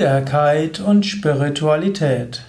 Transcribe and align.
Biederkeit 0.00 0.80
und 0.80 1.04
Spiritualität. 1.04 2.40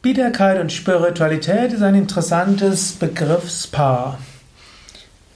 Biederkeit 0.00 0.58
und 0.58 0.72
Spiritualität 0.72 1.74
ist 1.74 1.82
ein 1.82 1.94
interessantes 1.94 2.92
Begriffspaar. 2.92 4.18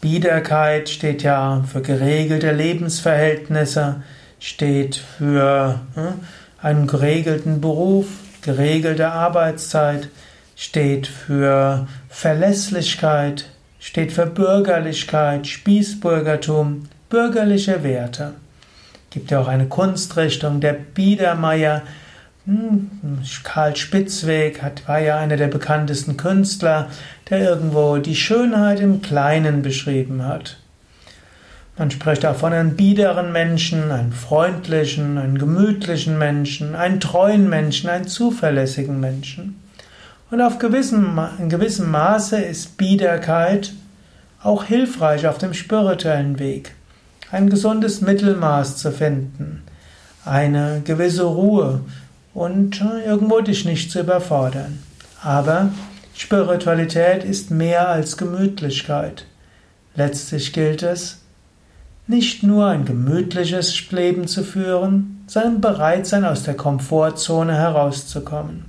Biederkeit 0.00 0.88
steht 0.88 1.22
ja 1.22 1.62
für 1.70 1.82
geregelte 1.82 2.50
Lebensverhältnisse, 2.50 3.96
steht 4.40 4.96
für 4.96 5.80
hm, 5.96 6.14
einen 6.62 6.86
geregelten 6.86 7.60
Beruf, 7.60 8.06
geregelte 8.40 9.10
Arbeitszeit, 9.10 10.08
steht 10.56 11.06
für 11.06 11.86
Verlässlichkeit, 12.08 13.50
steht 13.78 14.12
für 14.12 14.24
Bürgerlichkeit, 14.24 15.46
Spießbürgertum, 15.46 16.88
bürgerliche 17.10 17.82
Werte. 17.82 18.32
Gibt 19.14 19.30
ja 19.30 19.40
auch 19.40 19.46
eine 19.46 19.66
Kunstrichtung, 19.66 20.58
der 20.60 20.72
Biedermeier. 20.72 21.82
Hm, 22.46 22.90
Karl 23.44 23.76
Spitzweg 23.76 24.60
war 24.88 24.98
ja 24.98 25.18
einer 25.18 25.36
der 25.36 25.46
bekanntesten 25.46 26.16
Künstler, 26.16 26.88
der 27.30 27.38
irgendwo 27.38 27.98
die 27.98 28.16
Schönheit 28.16 28.80
im 28.80 29.02
Kleinen 29.02 29.62
beschrieben 29.62 30.24
hat. 30.26 30.56
Man 31.78 31.92
spricht 31.92 32.26
auch 32.26 32.34
von 32.34 32.52
einem 32.52 32.74
biederen 32.74 33.30
Menschen, 33.30 33.92
einem 33.92 34.10
freundlichen, 34.10 35.16
einem 35.16 35.38
gemütlichen 35.38 36.18
Menschen, 36.18 36.74
einem 36.74 36.98
treuen 36.98 37.48
Menschen, 37.48 37.90
einem 37.90 38.08
zuverlässigen 38.08 38.98
Menschen. 38.98 39.62
Und 40.32 40.40
auf 40.40 40.58
gewissem, 40.58 41.20
in 41.38 41.48
gewissem 41.48 41.88
Maße 41.88 42.38
ist 42.38 42.76
Biederkeit 42.78 43.72
auch 44.42 44.64
hilfreich 44.64 45.28
auf 45.28 45.38
dem 45.38 45.54
spirituellen 45.54 46.40
Weg 46.40 46.74
ein 47.30 47.50
gesundes 47.50 48.00
Mittelmaß 48.00 48.76
zu 48.76 48.92
finden, 48.92 49.62
eine 50.24 50.82
gewisse 50.84 51.24
Ruhe 51.24 51.80
und 52.32 52.80
irgendwo 53.06 53.40
dich 53.40 53.64
nicht 53.64 53.90
zu 53.90 54.00
überfordern. 54.00 54.80
Aber 55.22 55.70
Spiritualität 56.14 57.24
ist 57.24 57.50
mehr 57.50 57.88
als 57.88 58.16
Gemütlichkeit. 58.16 59.26
Letztlich 59.94 60.52
gilt 60.52 60.82
es, 60.82 61.20
nicht 62.06 62.42
nur 62.42 62.66
ein 62.66 62.84
gemütliches 62.84 63.90
Leben 63.90 64.26
zu 64.26 64.44
führen, 64.44 65.24
sondern 65.26 65.60
bereit 65.60 66.06
sein, 66.06 66.24
aus 66.24 66.42
der 66.42 66.54
Komfortzone 66.54 67.54
herauszukommen. 67.54 68.66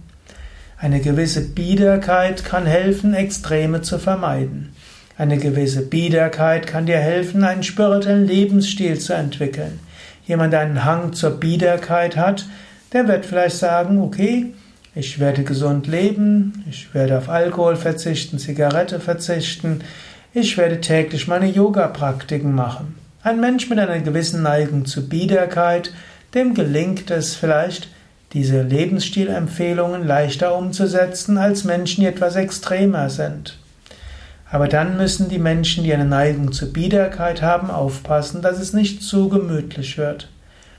Eine 0.77 1.01
gewisse 1.01 1.41
Biederkeit 1.41 2.45
kann 2.45 2.65
helfen, 2.65 3.13
Extreme 3.13 3.81
zu 3.81 3.99
vermeiden. 3.99 4.74
Eine 5.17 5.37
gewisse 5.37 5.81
Biederkeit 5.81 6.67
kann 6.67 6.85
dir 6.85 6.97
helfen, 6.97 7.45
einen 7.45 7.63
spirituellen 7.63 8.27
Lebensstil 8.27 8.99
zu 8.99 9.13
entwickeln. 9.13 9.79
Jemand, 10.27 10.51
der 10.51 10.59
einen 10.61 10.83
Hang 10.83 11.13
zur 11.13 11.39
Biederkeit 11.39 12.17
hat, 12.17 12.45
der 12.91 13.07
wird 13.07 13.25
vielleicht 13.25 13.57
sagen, 13.57 14.01
okay, 14.01 14.53
ich 14.93 15.19
werde 15.19 15.43
gesund 15.43 15.87
leben, 15.87 16.65
ich 16.69 16.93
werde 16.93 17.17
auf 17.17 17.29
Alkohol 17.29 17.75
verzichten, 17.77 18.39
Zigarette 18.39 18.99
verzichten, 18.99 19.81
ich 20.33 20.57
werde 20.57 20.81
täglich 20.81 21.27
meine 21.27 21.47
Yoga-Praktiken 21.47 22.53
machen. 22.53 22.95
Ein 23.23 23.39
Mensch 23.39 23.69
mit 23.69 23.79
einer 23.79 23.99
gewissen 23.99 24.41
Neigung 24.41 24.85
zu 24.85 25.07
Biederkeit, 25.07 25.93
dem 26.33 26.53
gelingt 26.53 27.09
es 27.09 27.35
vielleicht, 27.35 27.87
diese 28.33 28.63
Lebensstilempfehlungen 28.63 30.05
leichter 30.05 30.57
umzusetzen 30.57 31.37
als 31.37 31.63
Menschen, 31.63 32.01
die 32.01 32.07
etwas 32.07 32.35
extremer 32.35 33.09
sind. 33.09 33.57
Aber 34.49 34.67
dann 34.67 34.97
müssen 34.97 35.27
die 35.27 35.39
Menschen, 35.39 35.83
die 35.83 35.93
eine 35.93 36.05
Neigung 36.05 36.51
zur 36.51 36.71
Biederkeit 36.71 37.41
haben, 37.41 37.71
aufpassen, 37.71 38.41
dass 38.41 38.59
es 38.59 38.73
nicht 38.73 39.01
zu 39.01 39.29
gemütlich 39.29 39.97
wird. 39.97 40.29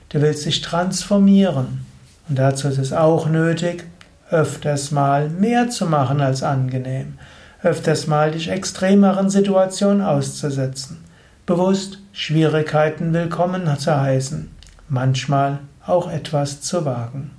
Du 0.09 0.21
willst 0.21 0.47
dich 0.47 0.61
transformieren. 0.61 1.85
Und 2.29 2.39
dazu 2.39 2.69
ist 2.69 2.79
es 2.79 2.93
auch 2.93 3.29
nötig, 3.29 3.85
öfters 4.31 4.91
mal 4.91 5.29
mehr 5.29 5.69
zu 5.69 5.87
machen 5.87 6.21
als 6.21 6.43
angenehm. 6.43 7.19
Öfters 7.63 8.07
mal 8.07 8.31
dich 8.31 8.49
extremeren 8.51 9.31
Situationen 9.31 10.03
auszusetzen. 10.03 11.05
Bewusst 11.45 11.99
Schwierigkeiten 12.13 13.13
willkommen 13.13 13.67
zu 13.79 14.01
heißen. 14.01 14.51
Manchmal 14.89 15.59
auch 15.85 16.11
etwas 16.11 16.61
zu 16.61 16.85
wagen. 16.85 17.33